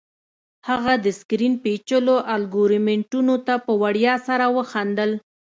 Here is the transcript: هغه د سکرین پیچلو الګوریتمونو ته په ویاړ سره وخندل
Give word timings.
هغه 0.69 0.93
د 1.03 1.05
سکرین 1.19 1.53
پیچلو 1.63 2.15
الګوریتمونو 2.35 3.35
ته 3.45 3.53
په 3.65 3.71
ویاړ 3.81 4.17
سره 4.27 4.45
وخندل 4.57 5.11